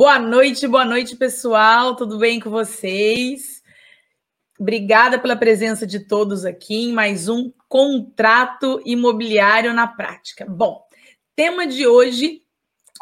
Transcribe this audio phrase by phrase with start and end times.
[0.00, 1.94] Boa noite, boa noite, pessoal.
[1.94, 3.62] Tudo bem com vocês?
[4.58, 10.46] Obrigada pela presença de todos aqui em mais um contrato imobiliário na prática.
[10.48, 10.82] Bom,
[11.36, 12.40] tema de hoje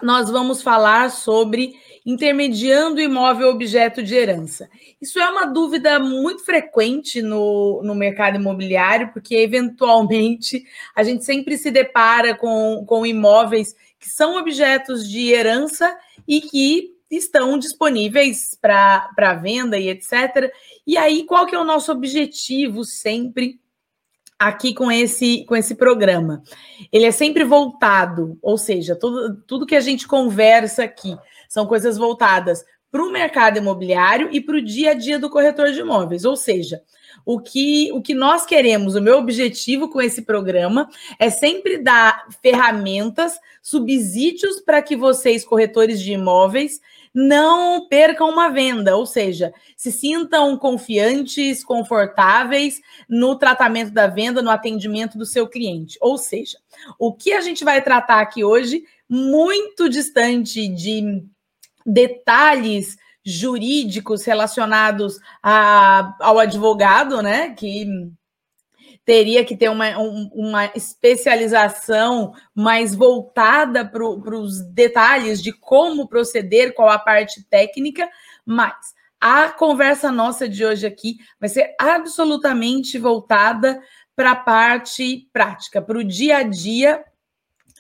[0.03, 1.75] nós vamos falar sobre
[2.05, 4.69] intermediando imóvel objeto de herança.
[5.01, 10.65] Isso é uma dúvida muito frequente no, no mercado imobiliário, porque eventualmente
[10.97, 16.99] a gente sempre se depara com, com imóveis que são objetos de herança e que
[17.11, 20.53] estão disponíveis para venda e etc.
[20.87, 23.61] E aí, qual que é o nosso objetivo sempre
[24.39, 26.43] aqui com esse, com esse programa?
[26.93, 31.17] Ele é sempre voltado, ou seja, tudo, tudo que a gente conversa aqui
[31.49, 35.73] são coisas voltadas para o mercado imobiliário e para o dia a dia do corretor
[35.73, 36.25] de imóveis.
[36.25, 36.83] Ou seja,
[37.25, 42.27] o que, o que nós queremos, o meu objetivo com esse programa é sempre dar
[42.43, 46.81] ferramentas, subsídios para que vocês, corretores de imóveis,
[47.13, 54.51] não percam uma venda, ou seja, se sintam confiantes, confortáveis no tratamento da venda, no
[54.51, 55.99] atendimento do seu cliente.
[56.01, 56.59] Ou seja,
[56.99, 61.25] o que a gente vai tratar aqui hoje, muito distante de
[61.85, 62.97] detalhes
[63.29, 67.51] jurídicos relacionados a, ao advogado, né?
[67.51, 67.87] Que
[69.05, 76.75] teria que ter uma, um, uma especialização mais voltada para os detalhes de como proceder,
[76.75, 78.09] qual a parte técnica,
[78.45, 83.81] mas a conversa nossa de hoje aqui vai ser absolutamente voltada
[84.15, 87.05] para a parte prática, para o dia a dia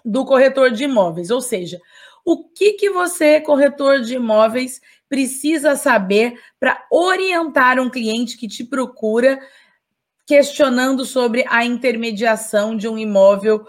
[0.05, 1.79] do corretor de imóveis, ou seja,
[2.25, 8.64] o que, que você, corretor de imóveis, precisa saber para orientar um cliente que te
[8.64, 9.41] procura
[10.27, 13.67] questionando sobre a intermediação de um imóvel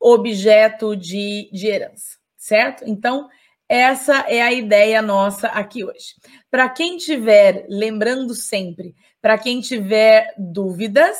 [0.00, 2.84] objeto de, de herança, certo?
[2.86, 3.28] Então,
[3.68, 6.14] essa é a ideia nossa aqui hoje.
[6.50, 11.18] Para quem tiver, lembrando sempre, para quem tiver dúvidas,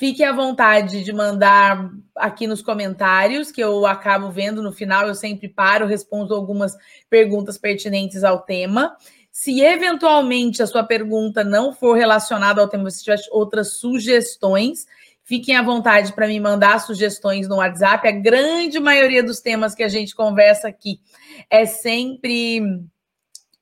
[0.00, 5.14] Fique à vontade de mandar aqui nos comentários, que eu acabo vendo no final, eu
[5.14, 6.74] sempre paro, respondo algumas
[7.10, 8.96] perguntas pertinentes ao tema.
[9.30, 14.86] Se eventualmente a sua pergunta não for relacionada ao tema, se tiver outras sugestões,
[15.22, 18.08] fiquem à vontade para me mandar sugestões no WhatsApp.
[18.08, 20.98] A grande maioria dos temas que a gente conversa aqui
[21.50, 22.62] é sempre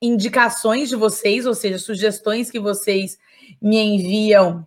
[0.01, 3.17] indicações de vocês, ou seja, sugestões que vocês
[3.61, 4.65] me enviam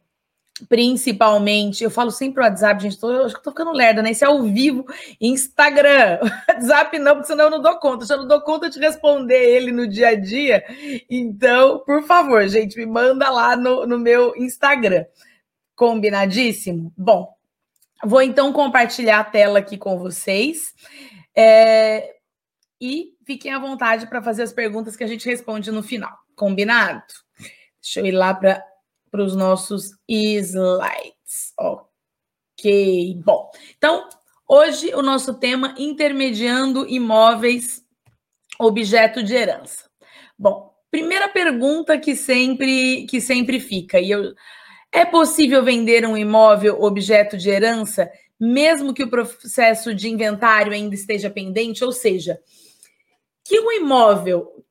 [0.68, 4.10] principalmente, eu falo sempre o WhatsApp, gente, tô, acho que tô ficando lerda, né?
[4.10, 4.84] Esse é ao vivo,
[5.20, 6.18] Instagram,
[6.48, 9.34] WhatsApp não, porque senão eu não dou conta, se eu não dou conta de responder
[9.34, 10.64] ele no dia a dia,
[11.10, 15.04] então, por favor, gente, me manda lá no, no meu Instagram,
[15.74, 16.92] combinadíssimo?
[16.96, 17.28] Bom,
[18.04, 20.74] vou então compartilhar a tela aqui com vocês,
[21.36, 22.14] é,
[22.80, 27.02] e fiquem à vontade para fazer as perguntas que a gente responde no final, combinado?
[27.80, 28.71] Deixa eu ir lá para
[29.12, 31.52] para os nossos slides.
[31.56, 33.48] Ok, bom.
[33.76, 34.08] Então,
[34.48, 37.84] hoje o nosso tema intermediando imóveis
[38.58, 39.88] objeto de herança.
[40.36, 44.34] Bom, primeira pergunta que sempre que sempre fica e eu
[44.90, 48.10] é possível vender um imóvel objeto de herança
[48.44, 52.40] mesmo que o processo de inventário ainda esteja pendente, ou seja,
[53.44, 54.64] que o imóvel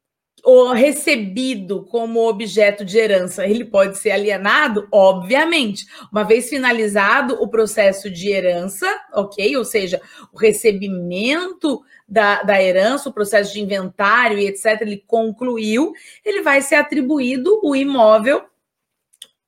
[0.44, 4.88] o recebido como objeto de herança, ele pode ser alienado?
[4.92, 5.86] Obviamente.
[6.12, 9.56] Uma vez finalizado o processo de herança, ok?
[9.56, 10.02] Ou seja,
[10.34, 15.94] o recebimento da, da herança, o processo de inventário e etc., ele concluiu,
[16.26, 18.44] ele vai ser atribuído o imóvel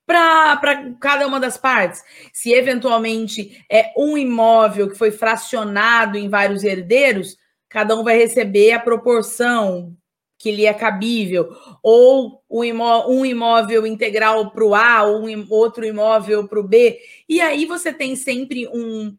[0.06, 2.04] para cada uma das partes.
[2.32, 7.38] Se eventualmente é um imóvel que foi fracionado em vários herdeiros,
[7.70, 9.96] cada um vai receber a proporção
[10.44, 15.48] que lhe é cabível, ou um imóvel, um imóvel integral para o A, ou um,
[15.50, 17.00] outro imóvel para o B.
[17.30, 19.16] E aí você tem sempre um,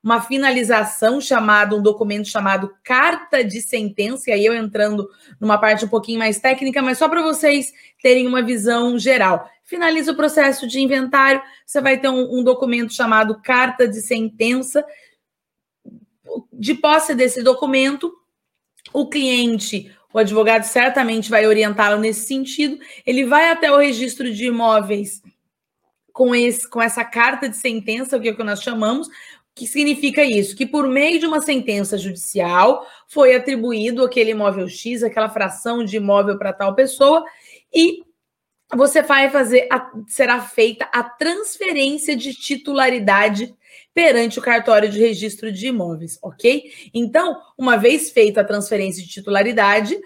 [0.00, 5.10] uma finalização chamada, um documento chamado carta de sentença, e aí eu entrando
[5.40, 9.50] numa parte um pouquinho mais técnica, mas só para vocês terem uma visão geral.
[9.64, 14.84] Finaliza o processo de inventário, você vai ter um, um documento chamado carta de sentença.
[16.52, 18.12] De posse desse documento,
[18.92, 22.78] o cliente o advogado certamente vai orientá-lo nesse sentido.
[23.06, 25.22] Ele vai até o registro de imóveis
[26.12, 29.08] com, esse, com essa carta de sentença, que é o que nós chamamos,
[29.54, 30.56] que significa isso?
[30.56, 35.96] Que por meio de uma sentença judicial foi atribuído aquele imóvel X, aquela fração de
[35.96, 37.24] imóvel para tal pessoa,
[37.74, 38.02] e
[38.74, 43.54] você vai fazer, a, será feita a transferência de titularidade
[43.94, 46.70] perante o cartório de registro de imóveis, ok?
[46.92, 49.98] Então, uma vez feita a transferência de titularidade,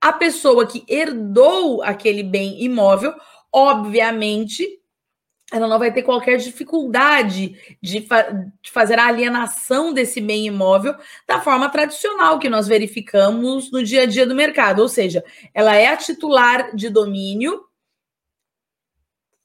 [0.00, 3.14] a pessoa que herdou aquele bem imóvel,
[3.52, 4.80] obviamente,
[5.52, 8.22] ela não vai ter qualquer dificuldade de, fa
[8.62, 10.94] de, fazer a alienação desse bem imóvel
[11.26, 15.74] da forma tradicional que nós verificamos no dia a dia do mercado, ou seja, ela
[15.74, 17.64] é a titular de domínio.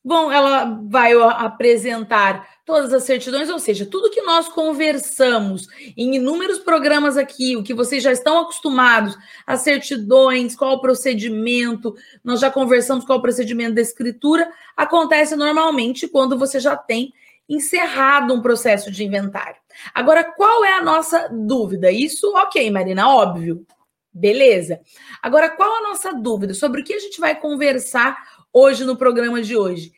[0.07, 5.67] Bom, ela vai apresentar todas as certidões, ou seja, tudo que nós conversamos
[5.97, 9.17] em inúmeros programas aqui, o que vocês já estão acostumados,
[9.47, 14.47] as certidões, qual o procedimento, nós já conversamos qual o procedimento da escritura,
[14.77, 17.11] acontece normalmente quando você já tem
[17.49, 19.57] encerrado um processo de inventário.
[19.91, 21.91] Agora, qual é a nossa dúvida?
[21.91, 23.65] Isso, ok, Marina, óbvio.
[24.13, 24.79] Beleza.
[25.21, 28.15] Agora, qual a nossa dúvida sobre o que a gente vai conversar
[28.55, 29.91] hoje no programa de hoje?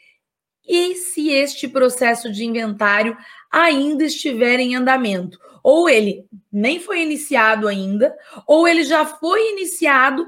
[0.68, 3.18] e se este processo de inventário
[3.50, 5.39] ainda estiver em andamento.
[5.63, 8.15] Ou ele nem foi iniciado ainda,
[8.45, 10.27] ou ele já foi iniciado,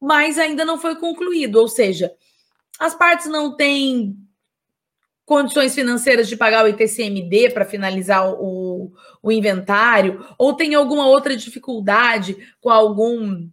[0.00, 1.56] mas ainda não foi concluído.
[1.56, 2.12] Ou seja,
[2.78, 4.16] as partes não têm
[5.24, 11.36] condições financeiras de pagar o ITCMD para finalizar o, o inventário, ou tem alguma outra
[11.36, 13.48] dificuldade com algum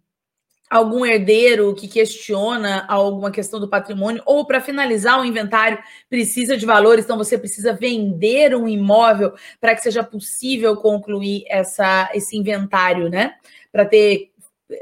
[0.72, 5.78] algum herdeiro que questiona alguma questão do patrimônio, ou para finalizar o inventário
[6.08, 12.10] precisa de valores, então você precisa vender um imóvel para que seja possível concluir essa,
[12.14, 13.34] esse inventário, né?
[13.70, 14.30] Para ter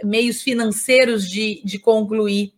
[0.04, 2.52] meios financeiros de, de concluir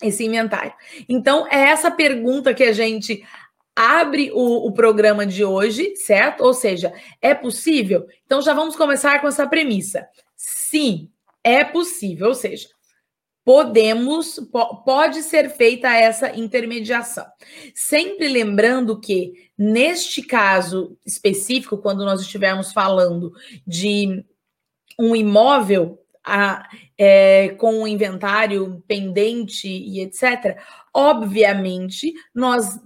[0.00, 0.72] esse inventário.
[1.08, 3.24] Então, é essa pergunta que a gente
[3.74, 6.44] abre o, o, programa de hoje, certo?
[6.44, 8.06] Ou seja, é possível?
[8.24, 10.06] Então, já vamos começar com essa premissa.
[10.36, 11.08] Sim,
[11.44, 12.68] é possível, ou seja,
[13.44, 14.38] podemos,
[14.84, 17.26] pode ser feita essa intermediação.
[17.74, 23.32] Sempre lembrando que, neste caso específico, quando nós estivermos falando
[23.66, 24.24] de
[24.98, 30.56] um imóvel a, é, com um inventário pendente e etc.,
[30.94, 32.78] obviamente, nós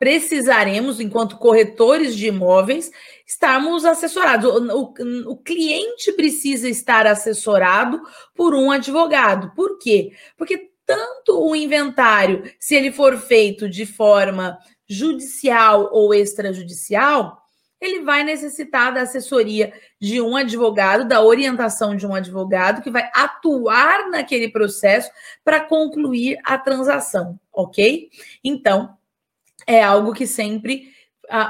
[0.00, 2.90] precisaremos, enquanto corretores de imóveis,
[3.26, 4.50] estarmos assessorados.
[4.50, 8.00] O, o, o, cliente precisa estar assessorado
[8.34, 9.52] por um advogado.
[9.54, 10.12] Por quê?
[10.38, 14.58] Porque tanto o inventário, se ele for feito de forma
[14.88, 17.38] judicial ou extrajudicial,
[17.78, 19.70] ele vai necessitar da assessoria
[20.00, 25.10] de um advogado, da orientação de um advogado que vai atuar naquele processo
[25.44, 28.08] para concluir a transação, ok?
[28.42, 28.98] Então,
[29.70, 30.90] é algo que sempre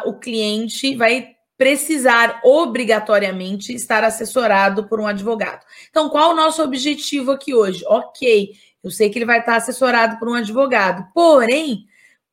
[0.05, 5.65] o cliente vai precisar obrigatoriamente estar assessorado por um advogado.
[5.89, 7.83] Então, qual o nosso objetivo aqui hoje?
[7.87, 8.53] Ok,
[8.85, 11.87] eu sei que ele vai estar assessorado por um advogado, porém,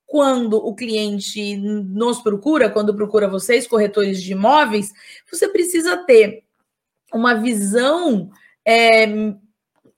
[0.06, 4.92] quando o cliente nos procura, quando procura vocês, corretores de imóveis,
[5.30, 6.44] você precisa ter
[7.14, 8.30] uma visão
[8.66, 9.08] é,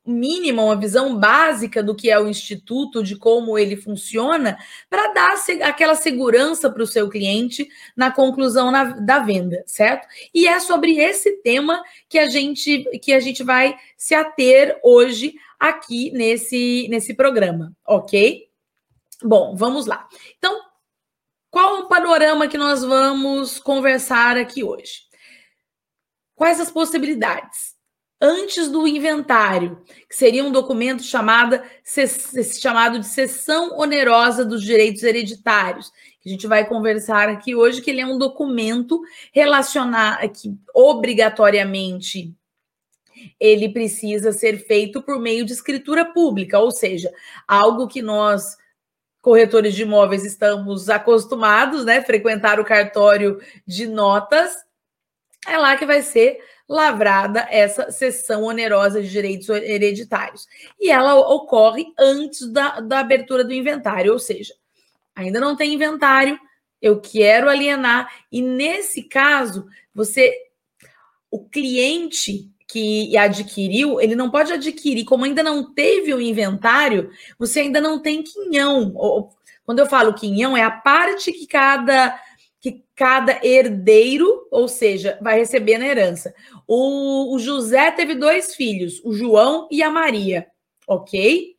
[0.06, 4.58] mínima, uma visão básica do que é o instituto, de como ele funciona,
[4.90, 10.08] para dar aquela segurança para o seu cliente na conclusão na, da venda, certo?
[10.34, 15.34] E é sobre esse tema que a gente que a gente vai se ater hoje
[15.60, 18.48] aqui nesse nesse programa, ok?
[19.22, 20.08] Bom, vamos lá.
[20.38, 20.62] Então,
[21.52, 25.10] qual o panorama que nós vamos conversar aqui hoje?
[26.36, 27.79] Quais as possibilidades?
[28.22, 31.62] Antes do inventário, que seria um documento chamado,
[32.60, 37.90] chamado de cessão onerosa dos direitos hereditários, que a gente vai conversar aqui hoje, que
[37.90, 39.02] ele é um documento
[39.34, 42.34] relacionado, que obrigatoriamente
[43.40, 47.12] ele precisa ser feito por meio de escritura pública, ou seja,
[47.48, 48.58] algo que nós
[49.22, 54.56] corretores de imóveis estamos acostumados, né, frequentar o cartório de notas,
[55.46, 60.48] é lá que vai ser lavrada essa cessão onerosa de direitos hereditários.
[60.80, 64.54] E ela ocorre antes da, da abertura do inventário, ou seja,
[65.16, 66.40] ainda não tem inventário,
[66.80, 70.34] eu quero alienar, e nesse caso, você,
[71.30, 77.62] o cliente que adquiriu, ele não pode adquirir, como ainda não teve o inventário, você
[77.62, 78.94] ainda não tem quinhão.
[79.66, 82.16] Quando eu falo quinhão, é a parte que cada
[82.62, 86.34] que cada herdeiro, ou seja, vai receber na herança.
[86.68, 90.48] O, o José teve dois filhos, o João e a Maria,
[90.88, 91.56] ok?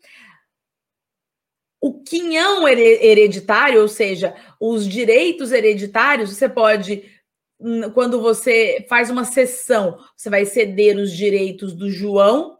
[1.80, 7.04] O quinhão hereditário, ou seja, os direitos hereditários, você pode,
[7.58, 12.58] hum, quando você faz uma cessão, você vai ceder os direitos do João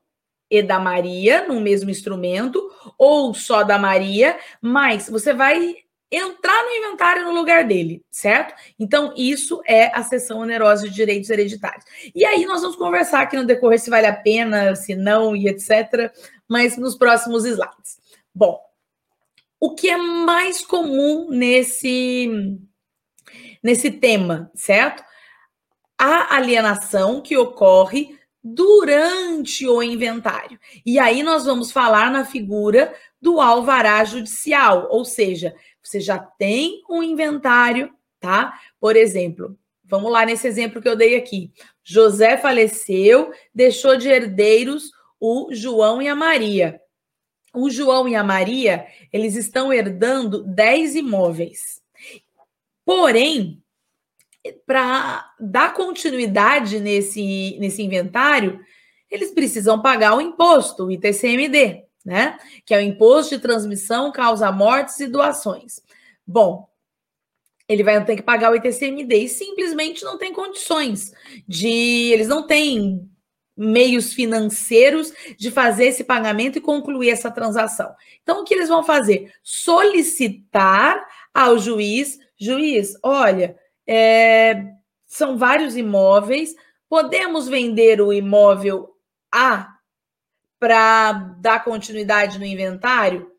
[0.51, 5.77] e da Maria no mesmo instrumento, ou só da Maria, mas você vai
[6.11, 8.55] entrar no inventário no lugar dele, certo?
[8.79, 11.85] Então, isso é a sessão onerosa de direitos hereditários.
[12.15, 15.49] E aí nós vamos conversar aqui no decorrer se vale a pena, se não e
[15.49, 16.13] etc,
[16.49, 18.01] mas nos próximos slides.
[18.35, 18.61] Bom,
[19.61, 22.59] o que é mais comum nesse
[23.63, 25.05] nesse tema, certo?
[25.99, 30.59] A alienação que ocorre durante o inventário.
[30.85, 36.83] E aí nós vamos falar na figura do alvará judicial, ou seja, você já tem
[36.89, 38.59] um inventário, tá?
[38.81, 41.53] Por exemplo, vamos lá nesse exemplo que eu dei aqui.
[41.85, 46.81] José faleceu, deixou de herdeiros o João e a Maria.
[47.53, 51.83] O João e a Maria, eles estão herdando 10 imóveis.
[52.85, 53.63] Porém,
[54.65, 58.61] para dar continuidade nesse, nesse inventário,
[59.11, 62.39] eles precisam pagar o imposto, o ITCMD né?
[62.65, 65.81] Que é o imposto de transmissão, causa mortes e doações.
[66.27, 66.69] Bom,
[67.69, 71.13] ele vai ter que pagar o ITCMD e simplesmente não tem condições
[71.47, 72.11] de.
[72.13, 73.09] Eles não têm
[73.57, 77.95] meios financeiros de fazer esse pagamento e concluir essa transação.
[78.23, 79.33] Então, o que eles vão fazer?
[79.43, 84.65] Solicitar ao juiz: juiz, olha, é,
[85.07, 86.55] são vários imóveis,
[86.89, 88.97] podemos vender o imóvel
[89.33, 89.80] A
[90.61, 93.33] para dar continuidade no inventário?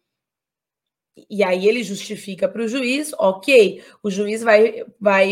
[1.29, 5.31] E aí ele justifica para o juiz, ok, o juiz vai, vai,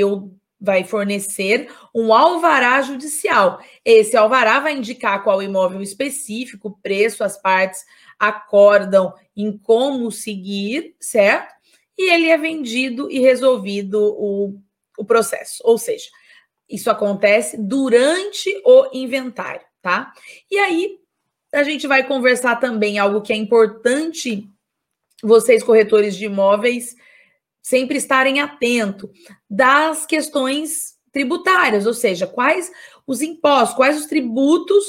[0.60, 3.60] vai fornecer um alvará judicial.
[3.84, 7.84] Esse alvará vai indicar qual imóvel específico, preço, as partes
[8.20, 11.56] acordam em como seguir, certo?
[11.98, 14.62] E ele é vendido e resolvido o,
[14.98, 15.62] o processo.
[15.66, 16.10] Ou seja,
[16.70, 20.14] isso acontece durante o inventário, tá?
[20.52, 20.99] E aí,
[21.54, 24.48] a gente vai conversar também algo que é importante
[25.22, 26.96] vocês, corretores de imóveis,
[27.62, 29.10] sempre estarem atentos
[29.50, 32.72] das questões tributárias, ou seja, quais
[33.06, 34.86] os impostos, quais os tributos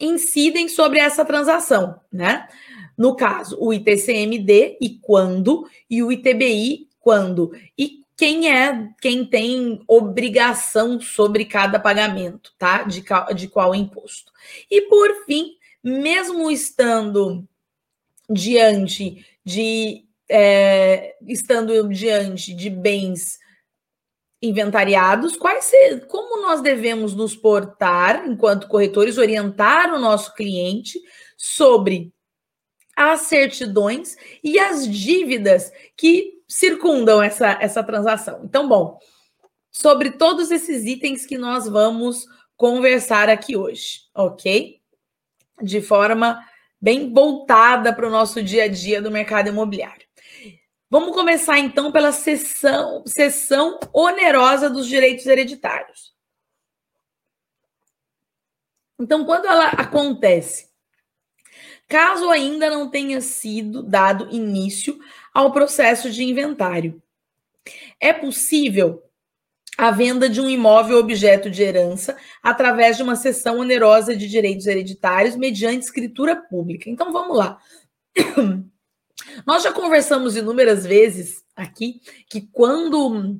[0.00, 2.48] incidem sobre essa transação, né?
[2.96, 7.52] No caso, o ITCMD e quando, e o ITBI quando.
[7.76, 12.84] E quem é quem tem obrigação sobre cada pagamento, tá?
[12.84, 13.04] De,
[13.34, 14.32] de qual imposto.
[14.70, 15.55] E por fim,
[15.86, 17.46] mesmo estando
[18.28, 23.38] diante de é, estando diante de bens
[24.42, 25.70] inventariados, quais
[26.08, 31.00] como nós devemos nos portar enquanto corretores, orientar o nosso cliente
[31.36, 32.12] sobre
[32.96, 38.40] as certidões e as dívidas que circundam essa, essa transação.
[38.42, 38.98] Então, bom,
[39.70, 42.26] sobre todos esses itens que nós vamos
[42.56, 44.80] conversar aqui hoje, ok?
[45.62, 46.42] De forma
[46.80, 50.06] bem voltada para o nosso dia a dia do mercado imobiliário.
[50.88, 56.14] Vamos começar então pela sessão, sessão onerosa dos direitos hereditários.
[58.98, 60.70] Então, quando ela acontece,
[61.88, 64.98] caso ainda não tenha sido dado início
[65.34, 67.02] ao processo de inventário,
[68.00, 69.02] é possível
[69.76, 74.66] a venda de um imóvel objeto de herança através de uma cessão onerosa de direitos
[74.66, 76.88] hereditários mediante escritura pública.
[76.88, 77.58] Então vamos lá.
[79.46, 83.38] Nós já conversamos inúmeras vezes aqui que quando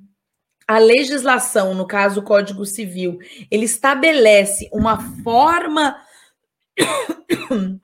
[0.68, 3.18] a legislação, no caso o Código Civil,
[3.50, 5.96] ele estabelece uma forma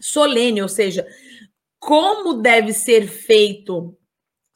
[0.00, 1.06] solene, ou seja,
[1.78, 3.96] como deve ser feito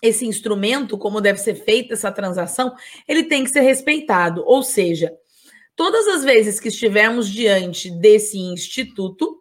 [0.06, 2.74] esse instrumento, como deve ser feita essa transação,
[3.06, 4.42] ele tem que ser respeitado.
[4.46, 5.12] Ou seja,
[5.74, 9.40] todas as vezes que estivermos diante desse instituto,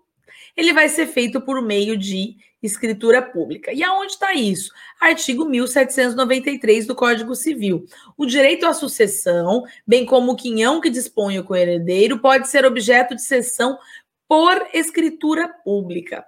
[0.55, 3.71] ele vai ser feito por meio de escritura pública.
[3.71, 4.71] E aonde está isso?
[4.99, 7.85] Artigo 1793 do Código Civil.
[8.17, 13.15] O direito à sucessão, bem como o quinhão que dispõe o co-herdeiro, pode ser objeto
[13.15, 13.77] de cessão
[14.27, 16.25] por escritura pública.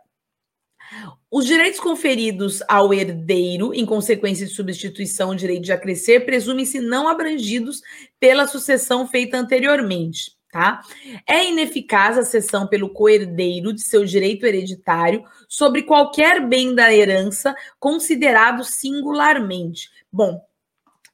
[1.30, 7.82] Os direitos conferidos ao herdeiro, em consequência de substituição, direito de acrescer, presumem-se não abrangidos
[8.20, 10.38] pela sucessão feita anteriormente.
[10.50, 10.82] Tá?
[11.28, 17.54] É ineficaz a cessão pelo coerdeiro de seu direito hereditário sobre qualquer bem da herança
[17.78, 19.90] considerado singularmente.
[20.12, 20.42] Bom,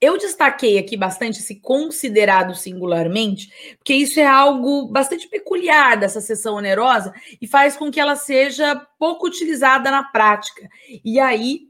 [0.04, 6.56] eu destaquei aqui bastante esse considerado singularmente, porque isso é algo bastante peculiar dessa sessão
[6.56, 10.68] onerosa e faz com que ela seja pouco utilizada na prática.
[11.06, 11.62] E aí,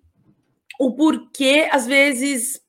[0.80, 2.60] o porquê, às vezes,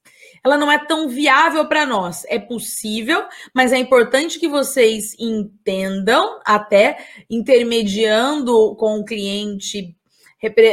[0.44, 2.26] ela não é tão viável para nós.
[2.28, 6.98] É possível, mas é importante que vocês entendam, até
[7.30, 9.96] intermediando com o cliente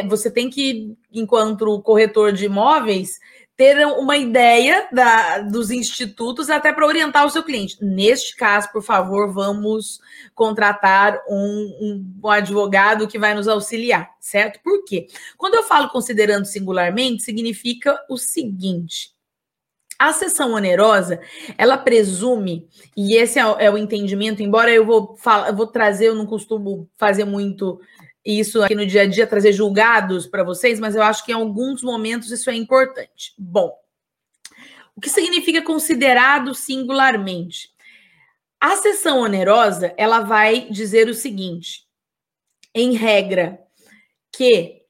[0.09, 3.19] você tem que, enquanto corretor de imóveis,
[3.61, 7.77] ter uma ideia da, dos institutos até para orientar o seu cliente.
[7.79, 9.99] Neste caso, por favor, vamos
[10.33, 14.59] contratar um, um, advogado que vai nos auxiliar, certo?
[14.63, 15.05] Por quê?
[15.37, 19.11] Quando eu falo considerando singularmente, significa o seguinte.
[19.99, 21.21] A sessão onerosa,
[21.55, 25.15] ela presume, e esse é, é o entendimento, embora eu vou,
[25.47, 27.79] eu vou trazer, eu não costumo fazer muito
[28.25, 31.35] isso aqui no dia a dia, trazer julgados para vocês, mas eu acho que em
[31.35, 33.33] alguns momentos isso é importante.
[33.37, 33.75] Bom,
[34.95, 37.69] o que significa considerado singularmente?
[38.59, 41.87] A sessão onerosa, ela vai dizer o seguinte,
[42.75, 43.59] em regra,
[44.31, 44.81] que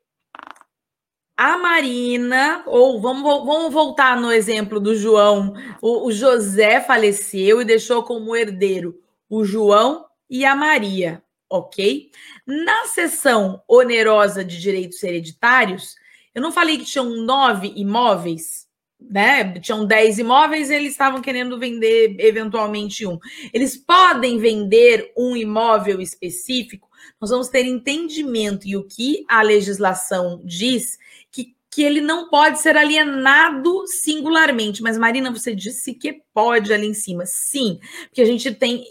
[1.37, 7.65] a Marina, ou vamos, vamos voltar no exemplo do João, o, o José faleceu e
[7.65, 12.09] deixou como herdeiro o João e a Maria ok?
[12.47, 15.95] Na seção onerosa de direitos hereditários,
[16.33, 18.67] eu não falei que tinham nove imóveis,
[18.97, 19.59] né?
[19.59, 23.19] Tinham dez imóveis e eles estavam querendo vender eventualmente um.
[23.53, 26.89] Eles podem vender um imóvel específico,
[27.19, 30.97] nós vamos ter entendimento e o que a legislação diz
[31.31, 34.81] que, que ele não pode ser alienado singularmente.
[34.81, 37.25] Mas, Marina, você disse que pode ali em cima.
[37.25, 38.85] Sim, porque a gente tem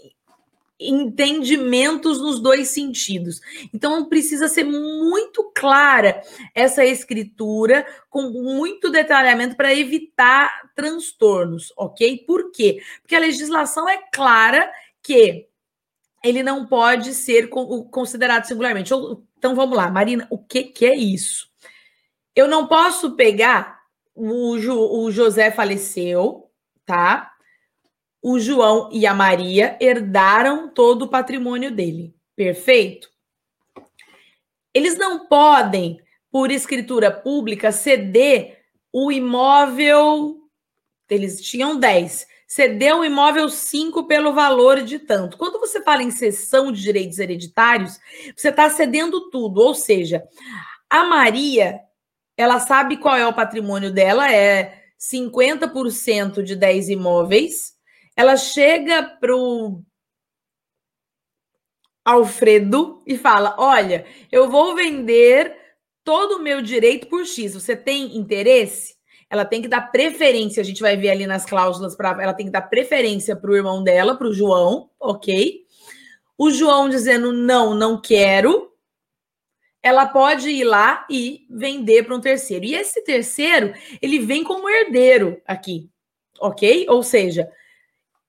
[0.81, 3.39] entendimentos nos dois sentidos.
[3.73, 6.21] Então precisa ser muito clara
[6.55, 12.23] essa escritura com muito detalhamento para evitar transtornos, ok?
[12.25, 12.81] Por quê?
[13.01, 14.71] Porque a legislação é clara
[15.03, 15.47] que
[16.23, 17.49] ele não pode ser
[17.89, 18.91] considerado singularmente.
[19.37, 21.49] Então vamos lá, Marina, o que, que é isso?
[22.35, 23.81] Eu não posso pegar
[24.15, 26.49] o, jo, o José faleceu,
[26.85, 27.30] tá?
[28.21, 32.13] O João e a Maria herdaram todo o patrimônio dele.
[32.35, 33.09] Perfeito?
[34.73, 35.99] Eles não podem,
[36.31, 38.59] por escritura pública, ceder
[38.93, 40.37] o imóvel.
[41.09, 42.27] Eles tinham 10.
[42.47, 45.37] Ceder o imóvel 5 pelo valor de tanto.
[45.37, 47.99] Quando você fala em cessão de direitos hereditários,
[48.35, 49.61] você está cedendo tudo.
[49.61, 50.23] Ou seja,
[50.89, 51.79] a Maria,
[52.37, 57.80] ela sabe qual é o patrimônio dela, é 50% de 10 imóveis
[58.15, 59.81] ela chega pro
[62.03, 65.55] Alfredo e fala: Olha, eu vou vender
[66.03, 67.53] todo o meu direito por X.
[67.53, 68.95] Você tem interesse?
[69.29, 72.47] Ela tem que dar preferência, a gente vai ver ali nas cláusulas, para ela tem
[72.47, 75.61] que dar preferência para o irmão dela, para o João, ok?
[76.37, 78.73] O João dizendo não, não quero,
[79.81, 82.65] ela pode ir lá e vender para um terceiro.
[82.65, 85.89] E esse terceiro, ele vem como herdeiro aqui,
[86.39, 86.85] ok?
[86.89, 87.49] Ou seja,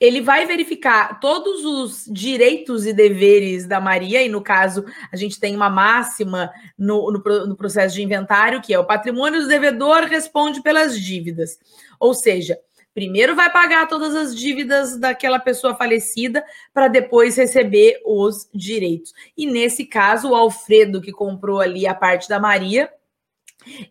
[0.02, 5.38] ele vai verificar todos os direitos e deveres da Maria, e no caso, a gente
[5.38, 10.02] tem uma máxima no, no, no, processo de inventário, que é o patrimônio do devedor
[10.06, 11.56] responde pelas dívidas.
[12.00, 12.58] Ou seja,
[12.92, 19.14] primeiro vai pagar todas as dívidas daquela pessoa falecida para depois receber os direitos.
[19.38, 22.90] E nesse caso, o Alfredo, que comprou ali a parte da Maria,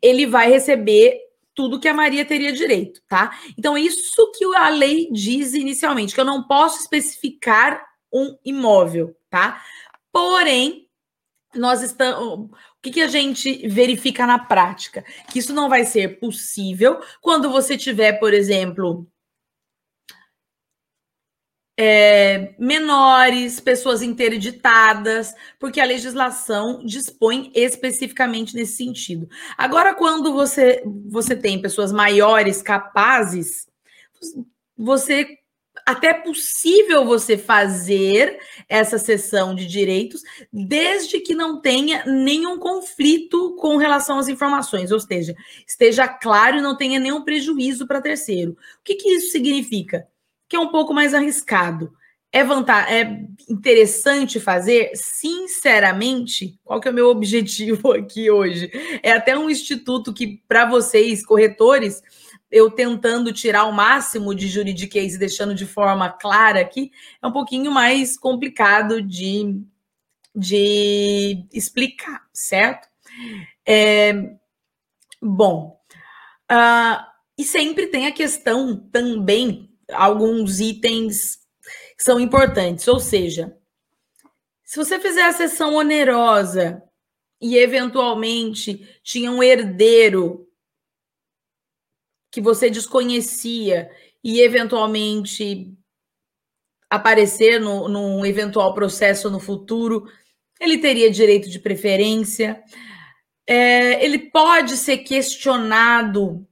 [0.01, 3.37] ele vai receber tudo que a Maria teria direito, tá?
[3.57, 9.61] Então, isso que a lei diz inicialmente, que eu não posso especificar um imóvel, tá?
[10.11, 10.87] Porém,
[11.55, 12.49] nós estamos.
[12.49, 15.05] O que, que a gente verifica na prática?
[15.31, 19.07] Que isso não vai ser possível quando você tiver, por exemplo,
[21.83, 29.27] é, menores, pessoas interditadas, porque a legislação dispõe especificamente nesse sentido.
[29.57, 33.67] Agora, quando você, você tem pessoas maiores, capazes,
[34.77, 35.25] você
[35.83, 38.37] até é possível você fazer
[38.69, 40.21] essa sessão de direitos,
[40.53, 46.61] desde que não tenha nenhum conflito com relação às informações, ou seja, esteja claro e
[46.61, 48.51] não tenha nenhum prejuízo para terceiro.
[48.51, 50.07] O que, que isso significa?
[50.51, 51.93] Que é um pouco mais arriscado.
[52.29, 54.91] É, vantagem, é interessante fazer?
[54.93, 58.69] Sinceramente, qual que é o meu objetivo aqui hoje?
[59.01, 62.03] É até um instituto que, para vocês, corretores,
[62.51, 66.91] eu tentando tirar o máximo de juridiquês deixando de forma clara aqui,
[67.23, 69.57] é um pouquinho mais complicado de,
[70.35, 72.89] de explicar, certo?
[73.65, 74.33] É,
[75.21, 75.79] bom,
[76.51, 77.05] uh,
[77.37, 81.39] e sempre tem a questão também alguns itens
[81.97, 82.87] que são importantes.
[82.87, 83.55] Ou seja,
[84.63, 86.81] se você fizer a sessão onerosa
[87.41, 90.47] e eventualmente tinha um herdeiro
[92.31, 93.91] que você desconhecia
[94.23, 95.73] e eventualmente
[96.89, 100.07] aparecer no, num eventual processo no futuro,
[100.59, 102.61] ele teria direito de preferência.
[103.47, 106.47] É, ele pode ser questionado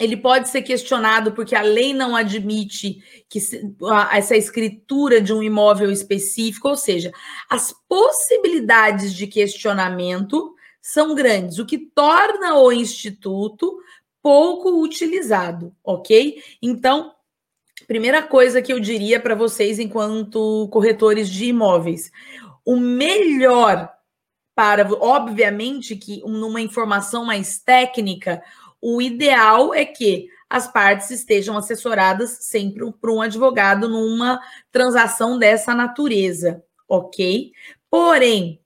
[0.00, 3.40] ele pode ser questionado porque a lei não admite que
[4.12, 7.12] essa escritura de um imóvel específico, ou seja,
[7.50, 13.78] as possibilidades de questionamento são grandes, o que torna o instituto
[14.22, 16.42] pouco utilizado, ok?
[16.62, 17.12] Então,
[17.86, 22.10] primeira coisa que eu diria para vocês, enquanto corretores de imóveis,
[22.64, 23.92] o melhor
[24.54, 28.42] para, obviamente, que numa informação mais técnica,
[28.80, 34.40] o ideal é que as partes estejam assessoradas sempre por um advogado numa
[34.72, 37.52] transação dessa natureza, ok?
[37.90, 38.60] Porém,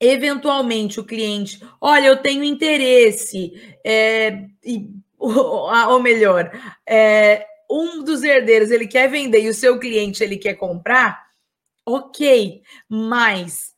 [0.00, 3.52] eventualmente o cliente, olha, eu tenho interesse,
[3.84, 6.50] é, e, ou melhor,
[6.86, 11.26] é, um dos herdeiros ele quer vender e o seu cliente ele quer comprar,
[11.86, 13.74] ok, mas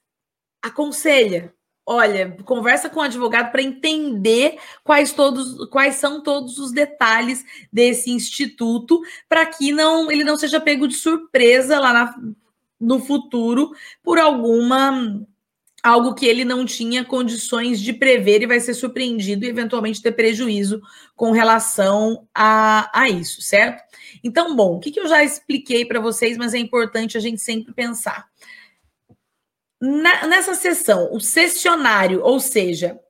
[0.63, 1.53] aconselha,
[1.93, 8.13] olha, conversa com o advogado para entender quais todos quais são todos os detalhes desse
[8.13, 12.15] instituto para que não ele não seja pego de surpresa lá na,
[12.81, 13.73] no futuro
[14.05, 15.21] por alguma
[15.83, 20.13] algo que ele não tinha condições de prever e vai ser surpreendido e eventualmente ter
[20.13, 20.81] prejuízo
[21.17, 23.83] com relação a, a isso, certo?
[24.23, 27.41] Então, bom, o que, que eu já expliquei para vocês, mas é importante a gente
[27.41, 28.30] sempre pensar
[29.81, 33.01] na, nessa sessão, o cessionário, ou seja,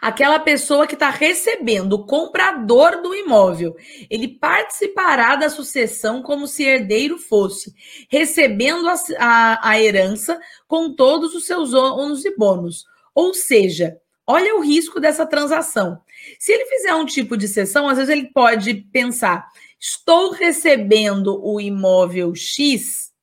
[0.00, 3.76] aquela pessoa que está recebendo, o comprador do imóvel,
[4.08, 7.74] ele participará da sucessão como se herdeiro fosse,
[8.08, 12.84] recebendo a, a, a herança com todos os seus ônus e bônus.
[13.14, 16.00] Ou seja, olha o risco dessa transação.
[16.38, 19.46] Se ele fizer um tipo de sessão, às vezes ele pode pensar:
[19.78, 23.13] estou recebendo o imóvel X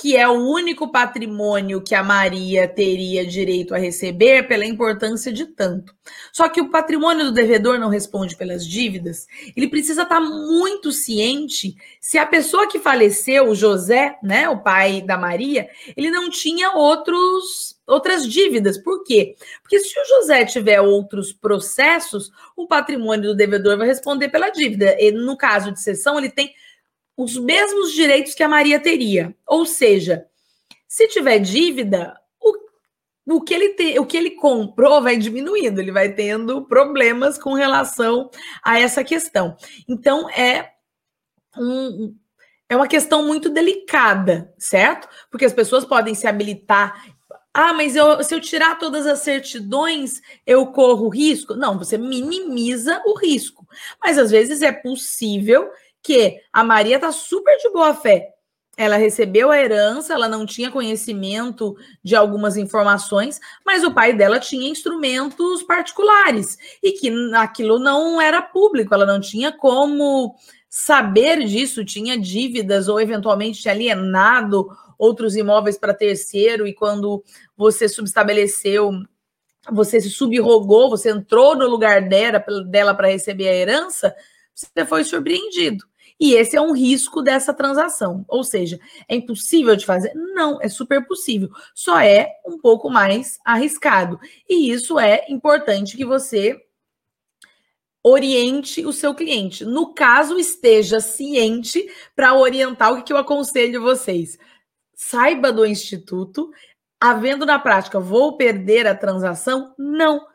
[0.00, 5.44] que é o único patrimônio que a Maria teria direito a receber pela importância de
[5.44, 5.94] tanto.
[6.32, 11.74] Só que o patrimônio do devedor não responde pelas dívidas, ele precisa estar muito ciente
[12.00, 16.72] se a pessoa que faleceu, o José, né, o pai da Maria, ele não tinha
[16.72, 18.78] outros outras dívidas.
[18.78, 19.34] Por quê?
[19.60, 24.96] Porque se o José tiver outros processos, o patrimônio do devedor vai responder pela dívida.
[24.98, 26.54] E no caso de cessão, ele tem
[27.16, 29.34] os mesmos direitos que a Maria teria.
[29.46, 30.26] Ou seja,
[30.88, 35.92] se tiver dívida, o, o, que, ele te, o que ele comprou vai diminuindo, ele
[35.92, 38.30] vai tendo problemas com relação
[38.62, 39.56] a essa questão.
[39.88, 40.70] Então, é
[41.56, 42.16] um,
[42.68, 45.08] é uma questão muito delicada, certo?
[45.30, 47.04] Porque as pessoas podem se habilitar.
[47.52, 51.54] Ah, mas eu, se eu tirar todas as certidões, eu corro risco?
[51.54, 53.66] Não, você minimiza o risco.
[54.00, 55.68] Mas às vezes é possível
[56.02, 58.34] que a Maria está super de boa fé.
[58.76, 64.40] Ela recebeu a herança, ela não tinha conhecimento de algumas informações, mas o pai dela
[64.40, 70.34] tinha instrumentos particulares e que aquilo não era público, ela não tinha como
[70.68, 77.24] saber disso, tinha dívidas ou eventualmente tinha alienado outros imóveis para terceiro e quando
[77.56, 78.92] você subestabeleceu,
[79.70, 84.14] você se subrogou, você entrou no lugar dela para receber a herança,
[84.54, 85.89] você foi surpreendido.
[86.20, 88.26] E esse é um risco dessa transação.
[88.28, 88.78] Ou seja,
[89.08, 90.12] é impossível de fazer?
[90.14, 91.48] Não, é super possível.
[91.74, 94.20] Só é um pouco mais arriscado.
[94.46, 96.60] E isso é importante que você
[98.04, 99.64] oriente o seu cliente.
[99.64, 104.38] No caso, esteja ciente para orientar o que eu aconselho vocês.
[104.94, 106.50] Saiba do instituto,
[107.00, 109.74] havendo na prática, vou perder a transação?
[109.78, 110.29] Não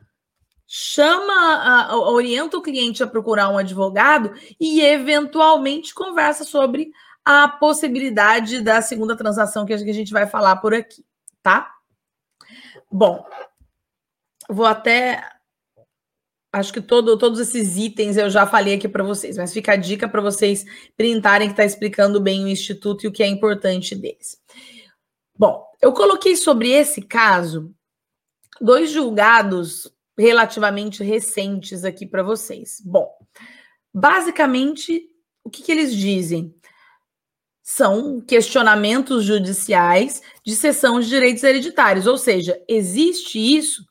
[0.68, 6.92] chama, a, orienta o cliente a procurar um advogado e eventualmente conversa sobre
[7.24, 11.04] a possibilidade da segunda transação que a gente vai falar por aqui,
[11.42, 11.72] tá?
[12.92, 13.26] Bom,
[14.50, 15.24] vou até
[16.54, 19.76] acho que todo, todos esses itens eu já falei aqui para vocês, mas fica a
[19.76, 20.64] dica para vocês
[20.96, 24.42] printarem que está explicando bem o instituto e o que é importante deles.
[25.38, 27.74] Bom, eu coloquei sobre esse caso
[28.62, 32.82] dois julgados relativamente recentes aqui para vocês.
[32.84, 33.10] Bom,
[33.94, 35.08] basicamente,
[35.44, 36.54] o que, que eles dizem?
[37.62, 43.86] São questionamentos judiciais de cessão de direitos hereditários, ou seja, existe isso?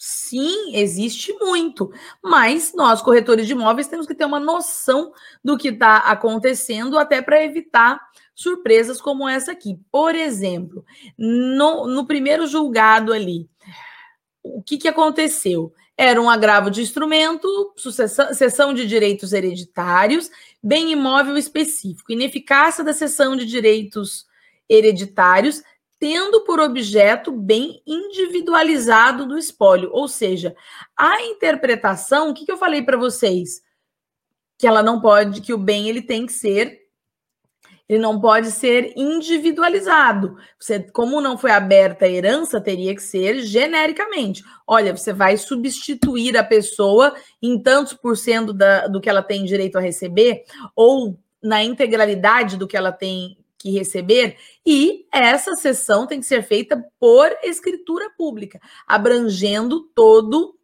[0.00, 1.90] Sim, existe muito,
[2.22, 5.12] mas nós, corretores de imóveis, temos que ter uma noção
[5.42, 8.00] do que está acontecendo, até para evitar
[8.32, 9.76] surpresas como essa aqui.
[9.90, 10.84] Por exemplo,
[11.18, 13.50] no, no primeiro julgado ali,
[14.56, 15.72] o que, que aconteceu?
[15.96, 20.30] Era um agravo de instrumento, sucessão, cessão de direitos hereditários,
[20.62, 24.26] bem imóvel específico, ineficácia da cessão de direitos
[24.68, 25.62] hereditários,
[25.98, 29.90] tendo por objeto bem individualizado do espólio.
[29.92, 30.54] Ou seja,
[30.96, 33.60] a interpretação, o que, que eu falei para vocês?
[34.56, 36.87] Que ela não pode, que o bem ele tem que ser
[37.88, 40.36] ele não pode ser individualizado.
[40.60, 44.44] Você, como não foi aberta a herança, teria que ser genericamente.
[44.66, 49.44] Olha, você vai substituir a pessoa em tantos por cento da, do que ela tem
[49.44, 50.44] direito a receber,
[50.76, 56.42] ou na integralidade do que ela tem que receber, e essa sessão tem que ser
[56.42, 60.57] feita por escritura pública, abrangendo todo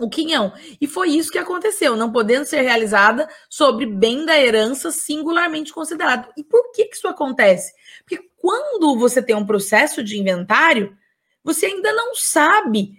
[0.00, 0.52] o quinhão.
[0.80, 6.32] E foi isso que aconteceu, não podendo ser realizada sobre bem da herança singularmente considerado.
[6.36, 7.72] E por que, que isso acontece?
[8.04, 10.96] Porque quando você tem um processo de inventário,
[11.42, 12.92] você ainda não sabe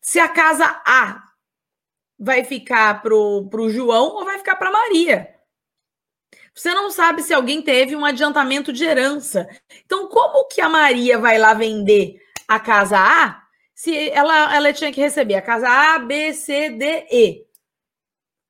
[0.00, 1.22] se a casa A
[2.18, 5.34] vai ficar para o João ou vai ficar para Maria.
[6.54, 9.48] Você não sabe se alguém teve um adiantamento de herança.
[9.84, 13.42] Então, como que a Maria vai lá vender a casa A
[13.80, 17.46] se ela, ela tinha que receber a casa A, B, C, D, E.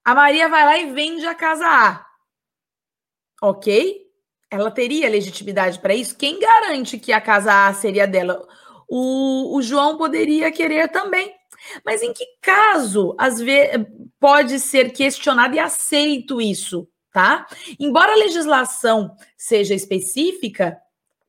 [0.04, 2.04] A Maria vai lá e vende a casa A.
[3.40, 4.08] Ok?
[4.50, 6.16] Ela teria legitimidade para isso?
[6.16, 8.44] Quem garante que a casa A seria dela?
[8.88, 11.32] O, o João poderia querer também.
[11.84, 13.86] Mas em que caso, às vezes,
[14.18, 17.46] pode ser questionado e aceito isso, tá?
[17.78, 20.76] Embora a legislação seja específica,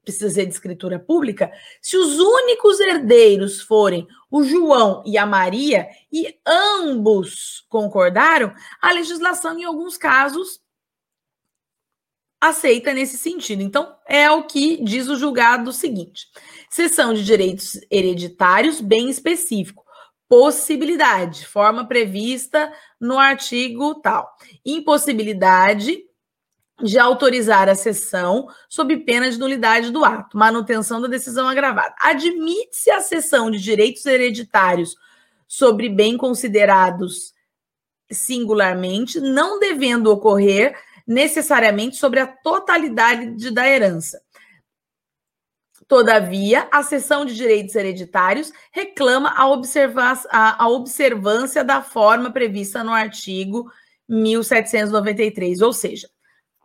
[0.04, 5.88] precisa ser de escritura pública, se os únicos herdeiros forem o João e a Maria,
[6.12, 10.60] e ambos concordaram, a legislação, em alguns casos,
[12.40, 13.62] aceita nesse sentido.
[13.62, 16.28] Então, é o que diz o julgado seguinte:
[16.70, 19.84] seção de direitos hereditários bem específico.
[20.28, 24.34] Possibilidade, forma prevista no artigo tal.
[24.66, 26.06] Impossibilidade,
[26.84, 31.94] de autorizar a sessão sob pena de nulidade do ato, manutenção da decisão agravada.
[32.02, 34.96] Admite-se a cessão de direitos hereditários
[35.48, 37.34] sobre bem considerados
[38.12, 44.22] singularmente, não devendo ocorrer necessariamente sobre a totalidade da herança.
[45.88, 49.44] Todavia, a cessão de direitos hereditários reclama a,
[50.30, 53.70] a, a observância da forma prevista no artigo
[54.08, 56.10] 1793, ou seja,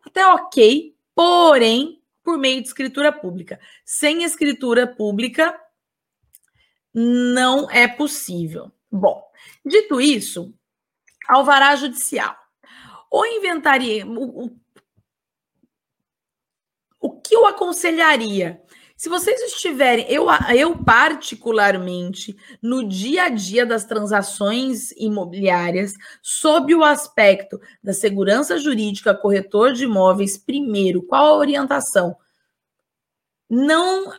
[0.06, 3.60] até ok, porém, por meio de escritura pública.
[3.84, 5.58] Sem escritura pública,
[6.94, 8.72] não é possível.
[8.90, 9.22] Bom,
[9.64, 10.54] dito isso,
[11.28, 12.36] alvará judicial.
[13.10, 14.06] O inventaria.
[14.06, 14.60] O, o,
[17.00, 18.62] o que eu aconselharia?
[18.96, 26.82] Se vocês estiverem, eu, eu particularmente, no dia a dia das transações imobiliárias, sob o
[26.82, 32.16] aspecto da segurança jurídica, corretor de imóveis, primeiro, qual a orientação?
[33.50, 34.12] Não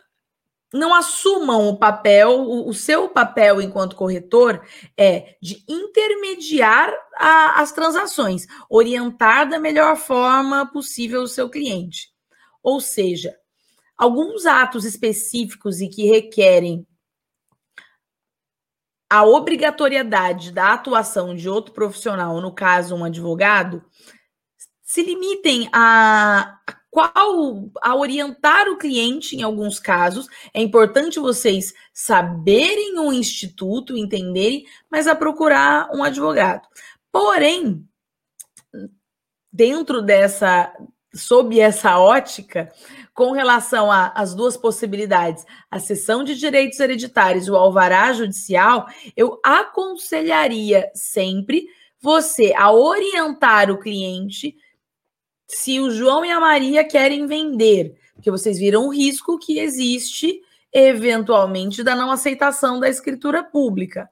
[0.74, 4.62] não assumam o papel, o, seu papel enquanto corretor
[4.98, 12.12] é de intermediar a, as transações, orientar da melhor forma possível o seu cliente.
[12.62, 13.34] Ou seja,
[13.98, 16.86] alguns atos específicos e que requerem
[19.10, 23.84] a obrigatoriedade da atuação de outro profissional, no caso um advogado,
[24.84, 30.28] se limitem a, qual a orientar o cliente em alguns casos.
[30.54, 36.68] É importante vocês saberem o instituto, entenderem, mas a procurar um advogado.
[37.12, 37.88] Porém,
[39.52, 40.74] dentro dessa
[41.18, 42.72] sob essa ótica,
[43.14, 49.40] com relação às duas possibilidades, a cessão de direitos hereditários e o alvará judicial, eu
[49.44, 51.66] aconselharia sempre
[52.00, 54.56] você a orientar o cliente
[55.48, 60.42] se o João e a Maria querem vender, porque vocês viram o risco que existe
[60.72, 64.10] eventualmente da não aceitação da escritura pública.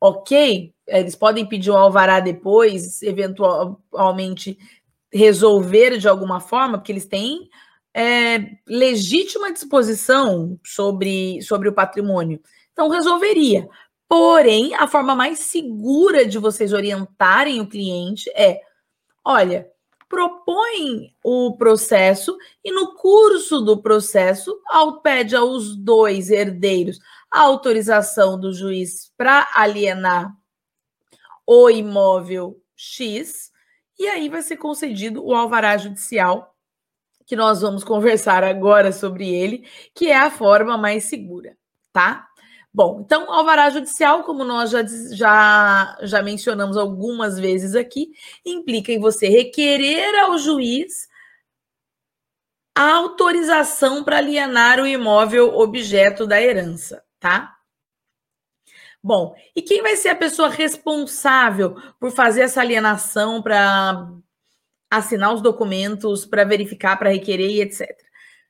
[0.00, 4.58] Ok, eles podem pedir um alvará depois, eventualmente
[5.14, 7.48] resolver de alguma forma, porque eles têm
[7.94, 12.40] é, legítima disposição sobre, sobre o patrimônio.
[12.72, 13.68] Então, resolveria.
[14.08, 18.60] Porém, a forma mais segura de vocês orientarem o cliente é:
[19.24, 19.70] olha,
[20.08, 24.56] propõe o processo e no curso do processo
[25.02, 26.98] pede aos dois herdeiros
[27.30, 30.32] a autorização do juiz para alienar
[31.46, 33.50] o imóvel X,
[33.98, 36.54] e aí vai ser concedido o alvará judicial
[37.26, 41.56] que nós vamos conversar agora sobre ele, que é a forma mais segura,
[41.92, 42.28] tá?
[42.72, 48.10] Bom, então, alvará judicial, como nós já, já, já mencionamos algumas vezes aqui,
[48.44, 51.08] implica em você requerer ao juiz
[52.74, 57.53] autorização para alienar o imóvel objeto da herança, tá?
[59.04, 64.10] Bom, e quem vai ser a pessoa responsável por fazer essa alienação para
[64.90, 67.86] assinar os documentos, para verificar, para requerer e etc?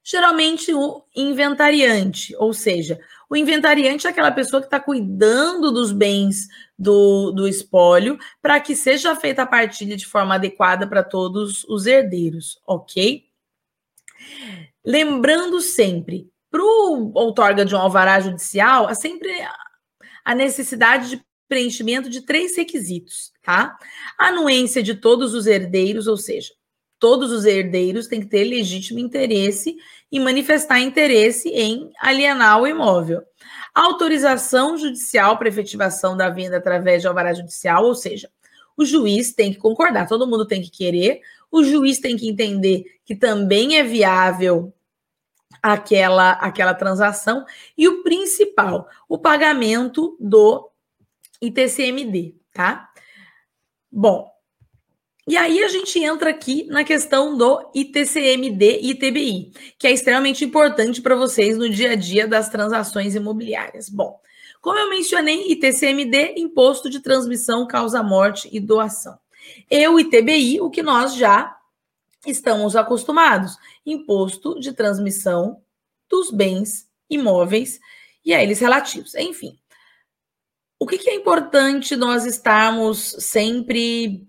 [0.04, 6.46] Geralmente o inventariante, ou seja, o inventariante é aquela pessoa que está cuidando dos bens
[6.78, 11.84] do, do espólio para que seja feita a partilha de forma adequada para todos os
[11.84, 13.24] herdeiros, ok?
[14.84, 19.32] Lembrando sempre, para o outorga de um alvará judicial, há sempre
[20.24, 23.76] a necessidade de preenchimento de três requisitos, tá?
[24.18, 26.52] Anuência de todos os herdeiros, ou seja,
[26.98, 29.76] todos os herdeiros têm que ter legítimo interesse
[30.10, 33.22] e manifestar interesse em alienar o imóvel.
[33.74, 38.30] Autorização judicial para efetivação da venda através de alvará judicial, ou seja,
[38.76, 42.84] o juiz tem que concordar, todo mundo tem que querer, o juiz tem que entender
[43.04, 44.72] que também é viável
[45.64, 47.46] aquela, aquela transação.
[47.76, 50.70] E o principal, o pagamento do
[51.40, 52.90] ITCMD, tá?
[53.90, 54.30] Bom,
[55.26, 60.44] e aí a gente entra aqui na questão do ITCMD e ITBI, que é extremamente
[60.44, 63.88] importante para vocês no dia a dia das transações imobiliárias.
[63.88, 64.20] Bom,
[64.60, 69.18] como eu mencionei, ITCMD, Imposto de Transmissão, Causa Morte e Doação.
[69.70, 71.56] E o ITBI, o que nós já
[72.26, 75.62] estamos acostumados, Imposto de Transmissão
[76.08, 77.80] dos Bens Imóveis
[78.24, 79.14] e a eles relativos.
[79.14, 79.58] Enfim,
[80.78, 84.26] o que, que é importante nós estarmos sempre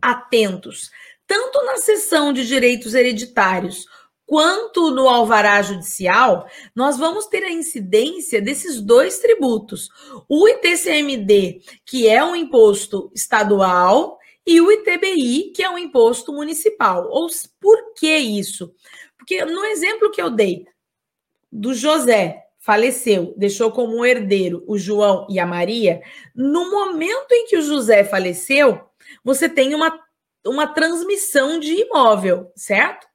[0.00, 0.90] atentos,
[1.26, 3.86] tanto na seção de direitos hereditários
[4.26, 9.88] quanto no alvará judicial, nós vamos ter a incidência desses dois tributos.
[10.28, 14.15] O ITCMD, que é um imposto estadual,
[14.46, 17.08] e o ITBI, que é um imposto municipal.
[17.10, 17.28] Ou
[17.60, 18.72] por que isso?
[19.18, 20.66] Porque no exemplo que eu dei
[21.50, 26.02] do José, faleceu, deixou como herdeiro o João e a Maria,
[26.34, 28.88] no momento em que o José faleceu,
[29.22, 29.96] você tem uma,
[30.44, 33.06] uma transmissão de imóvel, certo?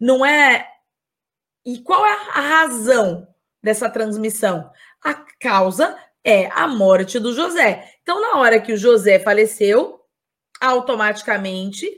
[0.00, 0.66] Não é.
[1.64, 3.28] E qual é a razão
[3.62, 4.68] dessa transmissão?
[5.02, 7.88] A causa é a morte do José.
[8.02, 9.95] Então, na hora que o José faleceu,
[10.66, 11.88] automaticamente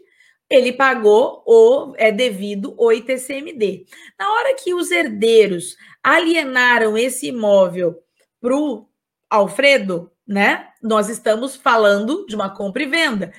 [0.51, 3.85] ele pagou o é devido o ITCMD.
[4.19, 8.03] Na hora que os herdeiros alienaram esse imóvel
[8.41, 8.89] para o
[9.29, 10.69] Alfredo, né?
[10.83, 13.33] Nós estamos falando de uma compra e venda.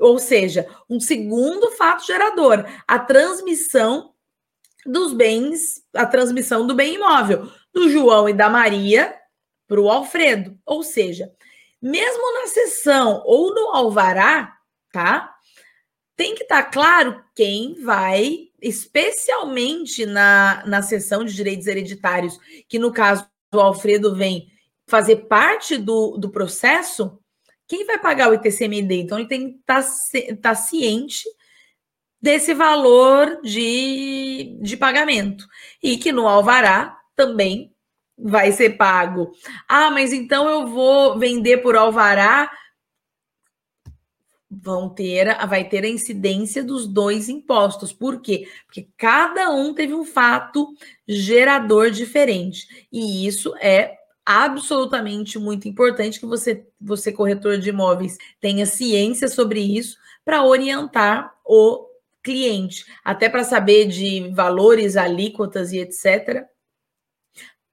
[0.00, 4.14] Ou seja, um segundo fato gerador, a transmissão
[4.86, 9.14] dos bens, a transmissão do bem imóvel, do João e da Maria
[9.66, 10.58] para o Alfredo.
[10.64, 11.30] Ou seja,
[11.82, 14.57] mesmo na sessão ou no alvará,
[14.92, 15.34] tá?
[16.16, 22.78] Tem que estar tá claro quem vai, especialmente na, na sessão de direitos hereditários, que
[22.78, 24.48] no caso o Alfredo vem
[24.86, 27.18] fazer parte do, do processo,
[27.68, 28.94] quem vai pagar o ITCMD?
[28.94, 31.24] Então, ele tem que estar tá, tá ciente
[32.20, 35.46] desse valor de, de pagamento.
[35.82, 37.72] E que no alvará também
[38.16, 39.30] vai ser pago.
[39.68, 42.50] Ah, mas então eu vou vender por alvará.
[44.50, 47.92] Vão ter, vai ter a incidência dos dois impostos.
[47.92, 48.48] Por quê?
[48.64, 50.68] Porque cada um teve um fato
[51.06, 52.86] gerador diferente.
[52.90, 59.60] E isso é absolutamente muito importante que você, você corretor de imóveis, tenha ciência sobre
[59.60, 61.86] isso para orientar o
[62.22, 66.44] cliente, até para saber de valores, alíquotas e etc,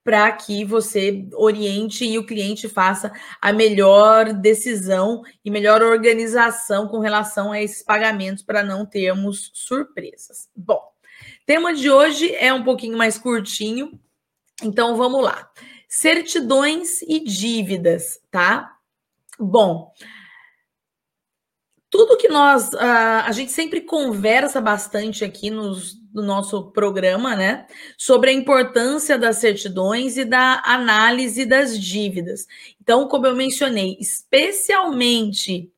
[0.05, 6.99] para que você oriente e o cliente faça a melhor decisão e melhor organização com
[6.99, 10.47] relação a esses pagamentos para não termos surpresas.
[10.55, 10.79] Bom,
[11.43, 13.99] tema de hoje é um pouquinho mais curtinho,
[14.61, 15.51] então vamos lá
[15.87, 18.77] certidões e dívidas, tá?
[19.39, 19.91] Bom,
[21.89, 27.67] tudo que nós a, a gente sempre conversa bastante aqui nos, no nosso programa, né,
[27.97, 32.47] sobre a importância das certidões e da análise das dívidas.
[32.81, 35.71] Então, como eu mencionei, especialmente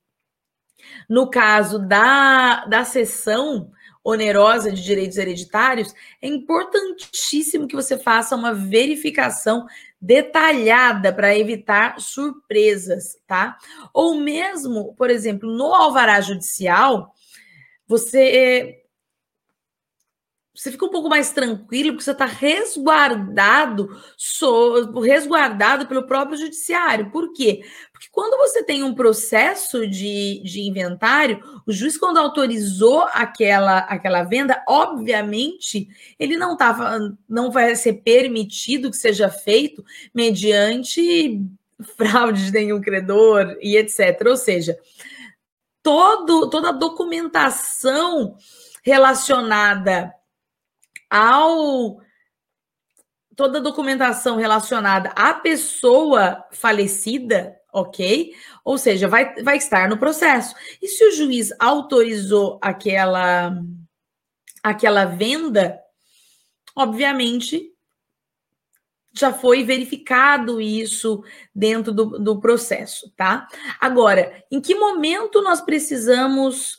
[1.09, 3.71] no caso da, da sessão
[4.03, 9.65] onerosa de direitos hereditários, é importantíssimo que você faça uma verificação
[9.99, 13.57] detalhada para evitar surpresas, tá?
[13.93, 17.13] Ou mesmo, por exemplo, no alvará judicial,
[17.87, 18.83] você
[20.57, 27.11] você fica um pouco mais tranquilo, porque você está resguardado, so, resguardado pelo próprio judiciário.
[27.11, 27.63] Por quê?
[27.93, 34.23] Porque quando você tem um processo de, de inventário, o juiz, quando autorizou aquela, aquela
[34.23, 35.87] venda, obviamente,
[36.17, 41.39] ele não estava, não vai ser permitido que seja feito mediante
[41.95, 44.25] fraude de nenhum credor e etc.
[44.25, 44.75] Ou seja,
[45.83, 48.35] todo, toda a documentação
[48.81, 50.16] relacionada
[51.09, 51.99] ao
[53.35, 58.33] toda a documentação relacionada à pessoa falecida, ok?
[58.65, 60.55] Ou seja, vai, vai estar no processo.
[60.81, 63.55] E se o juiz autorizou aquela,
[64.63, 65.79] aquela venda,
[66.75, 67.71] obviamente
[69.13, 73.47] já foi verificado isso dentro do, do processo, tá?
[73.79, 76.77] Agora, em que momento nós precisamos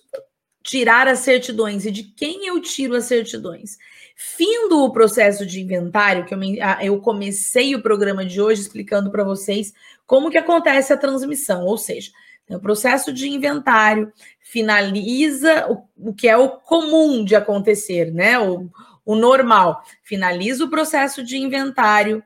[0.62, 3.76] tirar as certidões e de quem eu tiro as certidões?
[4.16, 6.40] Findo o processo de inventário, que eu,
[6.82, 9.72] eu comecei o programa de hoje explicando para vocês
[10.06, 12.11] como que acontece a transmissão, ou seja,
[12.48, 18.38] o processo de inventário finaliza o, o que é o comum de acontecer, né?
[18.38, 18.70] O,
[19.04, 19.82] o normal.
[20.02, 22.24] Finaliza o processo de inventário,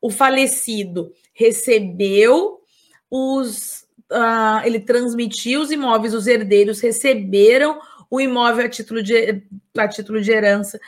[0.00, 2.60] o falecido recebeu
[3.10, 3.83] os.
[4.10, 7.80] Uh, ele transmitiu os imóveis, os herdeiros receberam
[8.10, 9.42] o imóvel a título de,
[9.76, 10.78] a título de herança,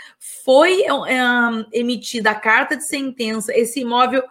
[0.45, 4.23] foi um, emitida a carta de sentença, esse imóvel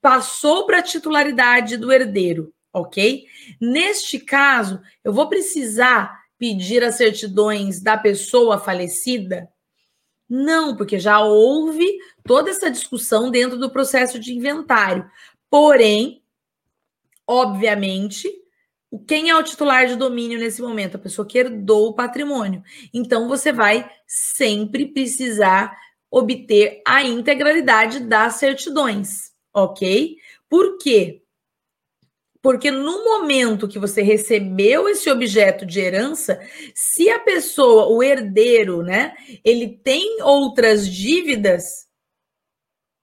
[0.00, 3.26] passou para a titularidade do herdeiro, ok?
[3.60, 9.48] Neste caso, eu vou precisar pedir as certidões da pessoa falecida?
[10.28, 11.86] Não, porque já houve
[12.24, 15.08] toda essa discussão dentro do processo de inventário.
[15.48, 16.20] Porém,
[17.26, 18.30] obviamente,
[19.06, 20.96] quem é o titular de domínio nesse momento?
[20.96, 22.62] A pessoa que herdou o patrimônio.
[22.94, 25.76] Então, você vai sempre precisar
[26.10, 30.16] obter a integralidade das certidões, ok?
[30.48, 31.22] Por quê?
[32.40, 36.40] Porque no momento que você recebeu esse objeto de herança,
[36.74, 41.86] se a pessoa, o herdeiro, né, ele tem outras dívidas,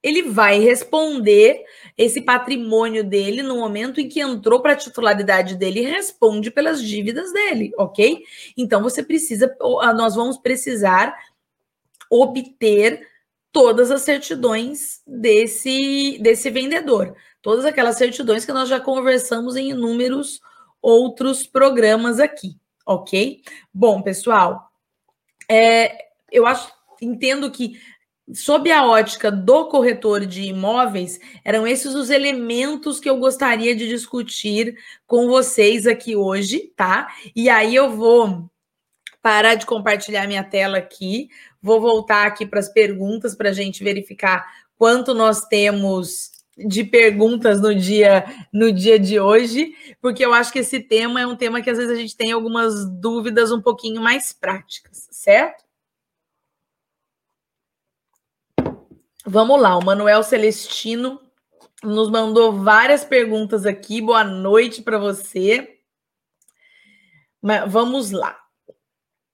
[0.01, 1.61] ele vai responder
[1.97, 7.31] esse patrimônio dele no momento em que entrou para a titularidade dele responde pelas dívidas
[7.31, 8.23] dele, ok?
[8.57, 9.55] Então você precisa,
[9.95, 11.15] nós vamos precisar
[12.09, 13.07] obter
[13.51, 20.41] todas as certidões desse, desse vendedor, todas aquelas certidões que nós já conversamos em inúmeros
[20.81, 23.41] outros programas aqui, ok?
[23.71, 24.71] Bom, pessoal,
[25.49, 27.79] é, eu acho, entendo que
[28.33, 33.87] sob a ótica do corretor de imóveis, eram esses os elementos que eu gostaria de
[33.87, 34.75] discutir
[35.05, 37.07] com vocês aqui hoje, tá?
[37.35, 38.49] E aí eu vou
[39.21, 41.29] parar de compartilhar minha tela aqui,
[41.61, 44.45] vou voltar aqui para as perguntas para a gente verificar
[44.77, 50.59] quanto nós temos de perguntas no dia no dia de hoje, porque eu acho que
[50.59, 54.01] esse tema é um tema que às vezes a gente tem algumas dúvidas um pouquinho
[54.01, 55.62] mais práticas, certo?
[59.25, 61.17] Vamos lá, o Manuel Celestino
[61.81, 64.01] nos mandou várias perguntas aqui.
[64.01, 65.79] Boa noite para você.
[67.41, 68.37] Mas vamos lá.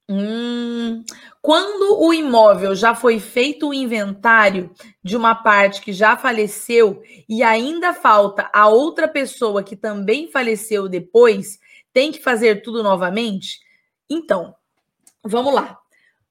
[0.07, 1.03] Hum,
[1.41, 4.71] quando o imóvel já foi feito o inventário
[5.03, 10.87] de uma parte que já faleceu e ainda falta a outra pessoa que também faleceu
[10.87, 11.57] depois,
[11.91, 13.59] tem que fazer tudo novamente?
[14.07, 14.55] Então,
[15.23, 15.79] vamos lá.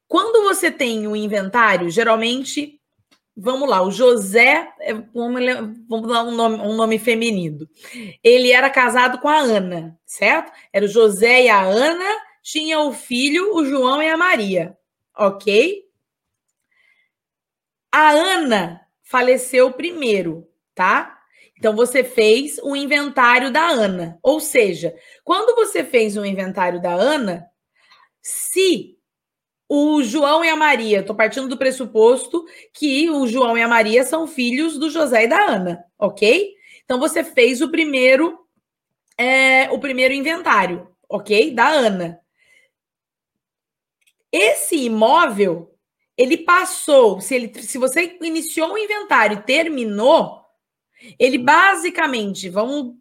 [0.07, 2.78] Quando você tem o inventário, geralmente
[3.41, 7.69] Vamos lá, o José, é, vamos dar um nome, um nome feminino.
[8.23, 10.51] Ele era casado com a Ana, certo?
[10.73, 14.77] Era o José e a Ana, tinha o filho, o João e a Maria,
[15.17, 15.85] ok?
[17.93, 21.17] A Ana faleceu primeiro, tá?
[21.57, 24.19] Então você fez o inventário da Ana.
[24.21, 27.47] Ou seja, quando você fez o inventário da Ana,
[28.21, 28.98] se
[29.69, 34.03] o João e a Maria, estou partindo do pressuposto que o João e a Maria
[34.03, 36.55] são filhos do José e da Ana, ok?
[36.85, 38.39] Então você fez o primeiro,
[39.19, 41.53] é, o primeiro inventário, ok?
[41.55, 42.19] Da Ana.
[44.33, 45.75] Esse imóvel,
[46.17, 50.39] ele passou, se, ele, se você iniciou o inventário e terminou,
[51.19, 52.97] ele basicamente, vamos,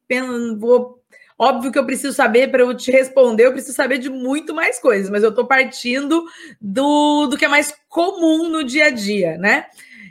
[0.60, 0.97] vou
[1.40, 4.80] Óbvio que eu preciso saber, para eu te responder, eu preciso saber de muito mais
[4.80, 6.26] coisas, mas eu estou partindo
[6.60, 9.68] do, do que é mais comum no dia a dia, né?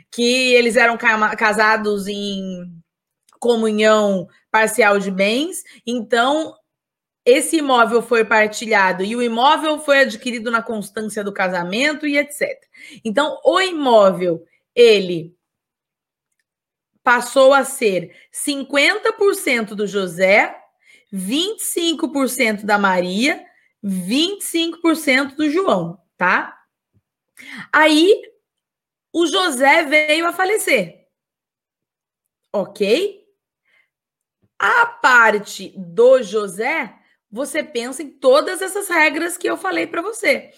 [0.09, 2.71] Que eles eram casados em
[3.39, 6.55] comunhão parcial de bens, então
[7.27, 12.57] esse imóvel foi partilhado e o imóvel foi adquirido na constância do casamento e etc.
[13.03, 15.35] Então, o imóvel, ele
[17.03, 20.55] passou a ser 50% do José,
[21.13, 23.45] 25% da Maria,
[23.83, 26.57] 25% do João, tá?
[27.71, 28.21] Aí
[29.13, 31.07] o José veio a falecer.
[32.53, 33.25] OK?
[34.59, 36.93] A parte do José,
[37.31, 40.51] você pensa em todas essas regras que eu falei para você.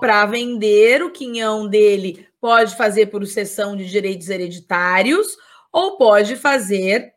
[0.00, 5.36] Para vender o quinhão dele, pode fazer por sucessão de direitos hereditários
[5.72, 7.15] ou pode fazer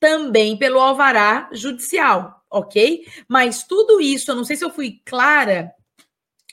[0.00, 3.06] também pelo alvará judicial, ok?
[3.28, 5.72] Mas tudo isso, eu não sei se eu fui clara,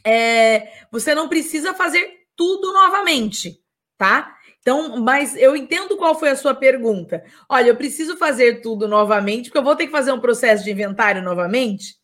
[0.05, 3.59] é, você não precisa fazer tudo novamente,
[3.97, 4.35] tá?
[4.59, 7.23] Então, mas eu entendo qual foi a sua pergunta.
[7.49, 10.71] Olha, eu preciso fazer tudo novamente, porque eu vou ter que fazer um processo de
[10.71, 11.95] inventário novamente?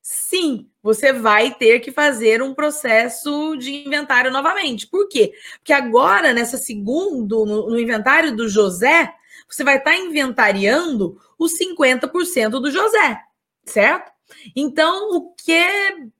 [0.00, 4.86] Sim, você vai ter que fazer um processo de inventário novamente.
[4.86, 5.32] Por quê?
[5.58, 9.12] Porque agora, nessa segundo, no, no inventário do José,
[9.48, 13.20] você vai estar tá inventariando os 50% do José,
[13.64, 14.12] certo?
[14.54, 16.10] Então, o que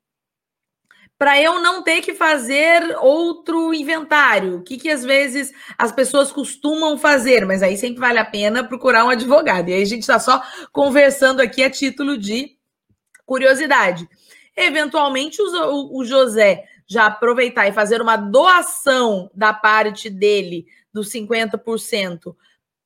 [1.18, 4.58] para eu não ter que fazer outro inventário.
[4.58, 8.62] O que, que às vezes as pessoas costumam fazer, mas aí sempre vale a pena
[8.62, 9.68] procurar um advogado.
[9.68, 10.40] E aí a gente está só
[10.72, 12.56] conversando aqui a título de
[13.26, 14.08] curiosidade.
[14.56, 22.34] Eventualmente, o, o José já aproveitar e fazer uma doação da parte dele, dos 50%,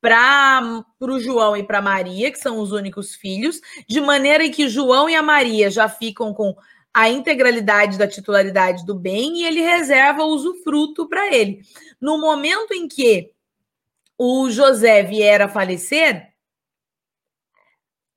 [0.03, 5.09] para o João e para Maria, que são os únicos filhos, de maneira que João
[5.09, 6.53] e a Maria já ficam com
[6.93, 11.61] a integralidade da titularidade do bem e ele reserva o usufruto para ele.
[12.01, 13.31] No momento em que
[14.17, 16.33] o José vier a falecer,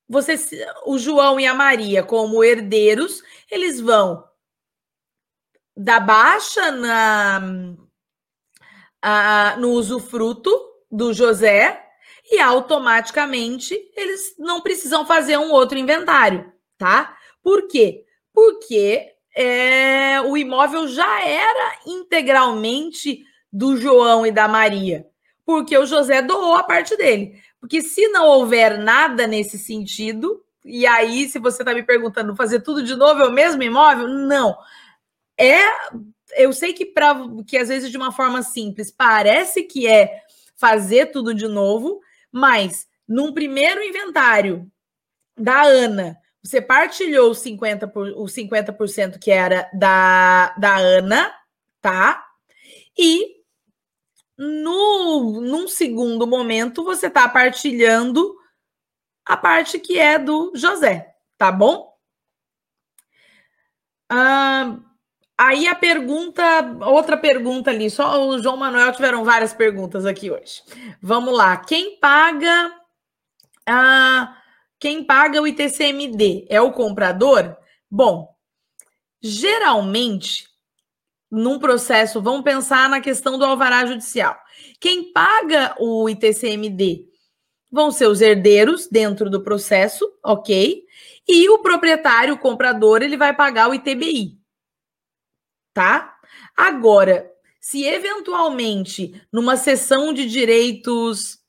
[0.09, 0.35] você,
[0.87, 4.25] o João e a Maria, como herdeiros, eles vão
[5.77, 7.77] dar baixa na,
[9.01, 11.83] a, no usufruto do José
[12.31, 17.17] e automaticamente eles não precisam fazer um outro inventário, tá?
[17.43, 18.07] Por quê?
[18.37, 25.07] porque é, o imóvel já era integralmente do João e da Maria,
[25.43, 27.41] porque o José doou a parte dele.
[27.59, 32.61] Porque se não houver nada nesse sentido, e aí, se você está me perguntando, fazer
[32.61, 34.07] tudo de novo é o mesmo imóvel?
[34.07, 34.55] Não.
[35.39, 35.63] É,
[36.37, 37.17] eu sei que para
[37.47, 40.21] que às vezes de uma forma simples parece que é
[40.57, 42.01] fazer tudo de novo,
[42.31, 44.71] mas num primeiro inventário
[45.37, 51.35] da Ana, você partilhou os 50%, por, os 50% que era da, da Ana,
[51.81, 52.25] tá?
[52.97, 53.37] E
[54.37, 58.37] no, num segundo momento, você está partilhando
[59.25, 61.93] a parte que é do José, tá bom?
[64.09, 64.79] Ah,
[65.39, 66.43] aí a pergunta,
[66.83, 70.63] outra pergunta ali, só o João Manuel tiveram várias perguntas aqui hoje.
[71.01, 72.73] Vamos lá, quem paga
[73.67, 74.37] a
[74.79, 77.57] quem paga o ITCMD é o comprador?
[77.91, 78.29] Bom,
[79.23, 80.47] geralmente,
[81.31, 84.37] num processo, vamos pensar na questão do alvará judicial.
[84.79, 87.07] Quem paga o ITCMD
[87.73, 90.83] vão ser os herdeiros dentro do processo, ok?
[91.27, 94.39] E o proprietário, o comprador, ele vai pagar o ITBI,
[95.77, 96.17] tá?
[96.57, 101.45] Agora, se eventualmente numa sessão de direitos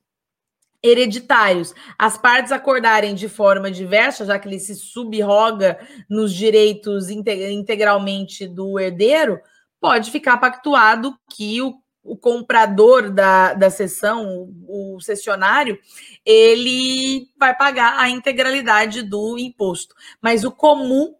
[0.84, 1.73] hereditários.
[1.97, 8.80] As partes acordarem de forma diversa, já que ele se subroga nos direitos integralmente do
[8.80, 9.39] herdeiro,
[9.82, 11.73] pode ficar pactuado que o,
[12.03, 15.80] o comprador da, da sessão, o, o cessionário,
[16.23, 19.95] ele vai pagar a integralidade do imposto.
[20.21, 21.15] Mas o comum,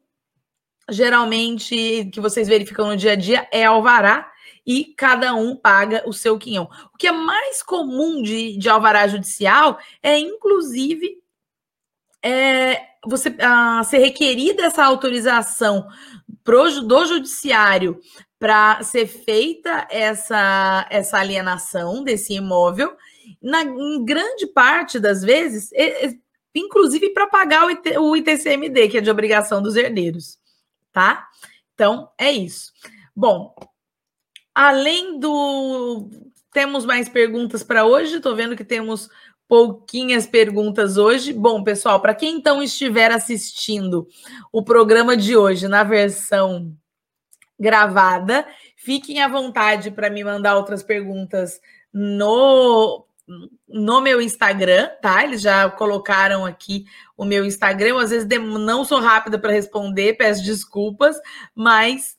[0.90, 4.32] geralmente, que vocês verificam no dia a dia, é alvará
[4.66, 6.70] e cada um paga o seu quinhão.
[6.94, 11.18] O que é mais comum de, de alvará judicial é, inclusive,
[12.24, 13.34] é, você
[13.86, 15.88] ser requerida essa autorização
[16.44, 18.00] pro, do judiciário
[18.40, 22.96] para ser feita essa, essa alienação desse imóvel,
[23.42, 25.70] na, em grande parte das vezes,
[26.54, 30.37] inclusive para pagar o, IT, o ITCMD, que é de obrigação dos herdeiros,
[30.98, 31.28] tá?
[31.74, 32.72] Então, é isso.
[33.16, 33.54] Bom,
[34.58, 36.10] Além do.
[36.52, 38.16] Temos mais perguntas para hoje.
[38.16, 39.08] Estou vendo que temos
[39.48, 41.32] pouquinhas perguntas hoje.
[41.32, 44.08] Bom, pessoal, para quem então estiver assistindo
[44.52, 46.76] o programa de hoje na versão
[47.60, 51.62] gravada, fiquem à vontade para me mandar outras perguntas
[51.94, 53.07] no
[53.68, 55.24] no meu Instagram, tá?
[55.24, 57.90] Eles já colocaram aqui o meu Instagram.
[57.90, 61.18] Eu, às vezes não sou rápida para responder, peço desculpas,
[61.54, 62.18] mas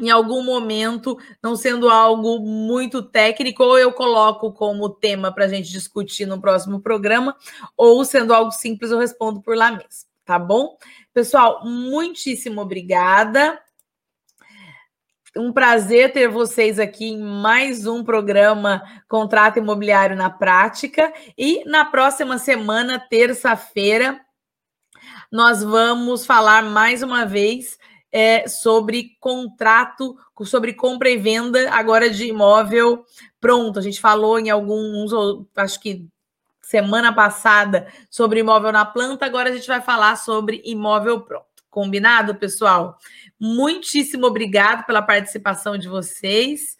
[0.00, 5.48] em algum momento, não sendo algo muito técnico, ou eu coloco como tema para a
[5.48, 7.36] gente discutir no próximo programa,
[7.76, 10.78] ou sendo algo simples, eu respondo por lá mesmo, tá bom?
[11.12, 13.60] Pessoal, muitíssimo obrigada.
[15.38, 21.12] Um prazer ter vocês aqui em mais um programa Contrato Imobiliário na Prática.
[21.38, 24.20] E na próxima semana, terça-feira,
[25.30, 27.78] nós vamos falar mais uma vez
[28.10, 33.04] é, sobre contrato, sobre compra e venda agora de imóvel
[33.40, 33.78] pronto.
[33.78, 35.12] A gente falou em alguns,
[35.54, 36.04] acho que
[36.60, 41.46] semana passada, sobre imóvel na planta, agora a gente vai falar sobre imóvel pronto.
[41.70, 42.98] Combinado, pessoal?
[43.40, 46.76] Muitíssimo obrigado pela participação de vocês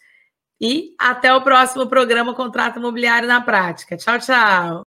[0.59, 3.95] e até o próximo programa Contrato Imobiliário na Prática.
[3.95, 4.88] Tchau, tchau.